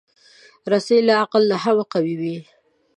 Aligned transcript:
رسۍ 0.71 0.99
له 1.07 1.13
عقل 1.21 1.41
نه 1.51 1.57
هم 1.63 1.77
قوي 1.93 2.15
وي. 2.21 2.37